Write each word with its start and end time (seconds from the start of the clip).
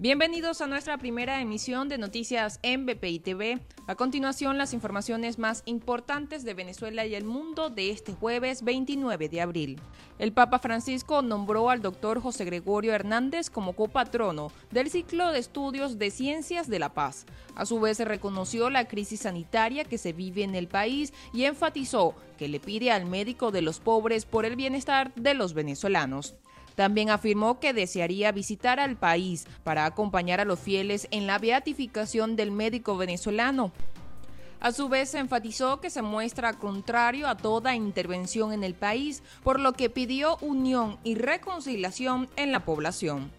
Bienvenidos 0.00 0.60
a 0.60 0.68
nuestra 0.68 0.96
primera 0.96 1.40
emisión 1.40 1.88
de 1.88 1.98
noticias 1.98 2.60
en 2.62 2.86
BPI 2.86 3.18
TV. 3.18 3.58
A 3.88 3.96
continuación, 3.96 4.56
las 4.56 4.72
informaciones 4.72 5.40
más 5.40 5.64
importantes 5.64 6.44
de 6.44 6.54
Venezuela 6.54 7.04
y 7.04 7.16
el 7.16 7.24
mundo 7.24 7.68
de 7.68 7.90
este 7.90 8.12
jueves 8.12 8.62
29 8.62 9.28
de 9.28 9.40
abril. 9.40 9.80
El 10.20 10.32
Papa 10.32 10.60
Francisco 10.60 11.20
nombró 11.20 11.68
al 11.68 11.82
doctor 11.82 12.20
José 12.20 12.44
Gregorio 12.44 12.94
Hernández 12.94 13.50
como 13.50 13.72
copatrono 13.72 14.52
del 14.70 14.88
ciclo 14.88 15.32
de 15.32 15.40
estudios 15.40 15.98
de 15.98 16.12
ciencias 16.12 16.68
de 16.68 16.78
la 16.78 16.94
paz. 16.94 17.26
A 17.56 17.66
su 17.66 17.80
vez, 17.80 17.98
reconoció 17.98 18.70
la 18.70 18.86
crisis 18.86 19.22
sanitaria 19.22 19.82
que 19.82 19.98
se 19.98 20.12
vive 20.12 20.44
en 20.44 20.54
el 20.54 20.68
país 20.68 21.12
y 21.32 21.42
enfatizó 21.42 22.14
que 22.36 22.46
le 22.46 22.60
pide 22.60 22.92
al 22.92 23.06
médico 23.06 23.50
de 23.50 23.62
los 23.62 23.80
pobres 23.80 24.26
por 24.26 24.44
el 24.44 24.54
bienestar 24.54 25.12
de 25.16 25.34
los 25.34 25.54
venezolanos. 25.54 26.36
También 26.78 27.10
afirmó 27.10 27.58
que 27.58 27.72
desearía 27.72 28.30
visitar 28.30 28.78
al 28.78 28.96
país 28.96 29.48
para 29.64 29.84
acompañar 29.84 30.38
a 30.38 30.44
los 30.44 30.60
fieles 30.60 31.08
en 31.10 31.26
la 31.26 31.40
beatificación 31.40 32.36
del 32.36 32.52
médico 32.52 32.96
venezolano. 32.96 33.72
A 34.60 34.70
su 34.70 34.88
vez, 34.88 35.12
enfatizó 35.14 35.80
que 35.80 35.90
se 35.90 36.02
muestra 36.02 36.52
contrario 36.52 37.26
a 37.26 37.36
toda 37.36 37.74
intervención 37.74 38.52
en 38.52 38.62
el 38.62 38.74
país, 38.74 39.24
por 39.42 39.58
lo 39.58 39.72
que 39.72 39.90
pidió 39.90 40.36
unión 40.40 41.00
y 41.02 41.16
reconciliación 41.16 42.28
en 42.36 42.52
la 42.52 42.64
población. 42.64 43.32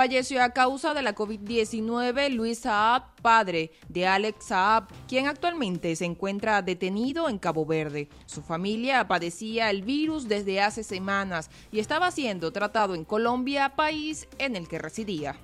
Falleció 0.00 0.42
a 0.42 0.48
causa 0.48 0.94
de 0.94 1.02
la 1.02 1.14
COVID-19 1.14 2.30
Luis 2.30 2.60
Saab, 2.60 3.16
padre 3.20 3.70
de 3.86 4.06
Alex 4.06 4.46
Saab, 4.46 4.88
quien 5.06 5.26
actualmente 5.26 5.94
se 5.94 6.06
encuentra 6.06 6.62
detenido 6.62 7.28
en 7.28 7.38
Cabo 7.38 7.66
Verde. 7.66 8.08
Su 8.24 8.40
familia 8.40 9.06
padecía 9.06 9.68
el 9.68 9.82
virus 9.82 10.26
desde 10.26 10.62
hace 10.62 10.84
semanas 10.84 11.50
y 11.70 11.80
estaba 11.80 12.10
siendo 12.12 12.50
tratado 12.50 12.94
en 12.94 13.04
Colombia, 13.04 13.76
país 13.76 14.26
en 14.38 14.56
el 14.56 14.68
que 14.68 14.78
residía. 14.78 15.36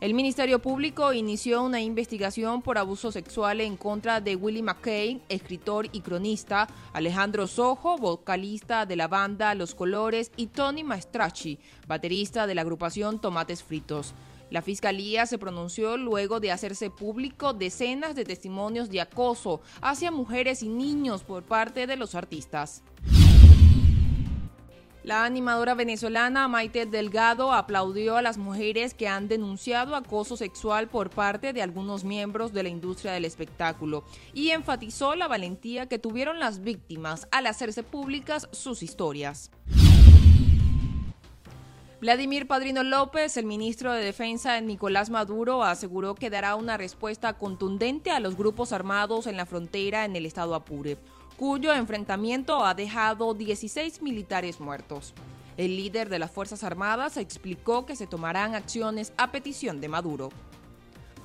El 0.00 0.14
Ministerio 0.14 0.60
Público 0.60 1.12
inició 1.12 1.60
una 1.64 1.80
investigación 1.80 2.62
por 2.62 2.78
abuso 2.78 3.10
sexual 3.10 3.60
en 3.60 3.76
contra 3.76 4.20
de 4.20 4.36
Willie 4.36 4.62
McCain, 4.62 5.20
escritor 5.28 5.88
y 5.90 6.02
cronista, 6.02 6.68
Alejandro 6.92 7.48
Sojo, 7.48 7.98
vocalista 7.98 8.86
de 8.86 8.94
la 8.94 9.08
banda 9.08 9.56
Los 9.56 9.74
Colores, 9.74 10.30
y 10.36 10.46
Tony 10.46 10.84
Maestracci, 10.84 11.58
baterista 11.88 12.46
de 12.46 12.54
la 12.54 12.60
agrupación 12.60 13.20
Tomates 13.20 13.64
Fritos. 13.64 14.14
La 14.50 14.62
fiscalía 14.62 15.26
se 15.26 15.36
pronunció 15.36 15.96
luego 15.96 16.38
de 16.38 16.52
hacerse 16.52 16.90
público 16.90 17.52
decenas 17.52 18.14
de 18.14 18.24
testimonios 18.24 18.90
de 18.90 19.00
acoso 19.00 19.62
hacia 19.82 20.12
mujeres 20.12 20.62
y 20.62 20.68
niños 20.68 21.24
por 21.24 21.42
parte 21.42 21.88
de 21.88 21.96
los 21.96 22.14
artistas. 22.14 22.84
La 25.08 25.24
animadora 25.24 25.72
venezolana 25.72 26.48
Maite 26.48 26.84
Delgado 26.84 27.54
aplaudió 27.54 28.18
a 28.18 28.22
las 28.22 28.36
mujeres 28.36 28.92
que 28.92 29.08
han 29.08 29.26
denunciado 29.26 29.96
acoso 29.96 30.36
sexual 30.36 30.88
por 30.88 31.08
parte 31.08 31.54
de 31.54 31.62
algunos 31.62 32.04
miembros 32.04 32.52
de 32.52 32.62
la 32.62 32.68
industria 32.68 33.12
del 33.12 33.24
espectáculo 33.24 34.04
y 34.34 34.50
enfatizó 34.50 35.14
la 35.14 35.26
valentía 35.26 35.86
que 35.86 35.98
tuvieron 35.98 36.38
las 36.38 36.60
víctimas 36.60 37.26
al 37.30 37.46
hacerse 37.46 37.82
públicas 37.82 38.50
sus 38.52 38.82
historias. 38.82 39.50
Vladimir 42.00 42.46
Padrino 42.46 42.84
López, 42.84 43.36
el 43.36 43.44
ministro 43.44 43.92
de 43.92 44.04
Defensa 44.04 44.60
Nicolás 44.60 45.10
Maduro, 45.10 45.64
aseguró 45.64 46.14
que 46.14 46.30
dará 46.30 46.54
una 46.54 46.76
respuesta 46.76 47.32
contundente 47.32 48.12
a 48.12 48.20
los 48.20 48.36
grupos 48.36 48.72
armados 48.72 49.26
en 49.26 49.36
la 49.36 49.46
frontera 49.46 50.04
en 50.04 50.14
el 50.14 50.24
estado 50.24 50.54
Apure 50.54 50.96
cuyo 51.38 51.72
enfrentamiento 51.72 52.66
ha 52.66 52.74
dejado 52.74 53.32
16 53.32 54.02
militares 54.02 54.58
muertos. 54.58 55.14
El 55.56 55.76
líder 55.76 56.08
de 56.08 56.18
las 56.18 56.32
Fuerzas 56.32 56.64
Armadas 56.64 57.16
explicó 57.16 57.86
que 57.86 57.94
se 57.94 58.08
tomarán 58.08 58.56
acciones 58.56 59.12
a 59.16 59.30
petición 59.30 59.80
de 59.80 59.88
Maduro. 59.88 60.30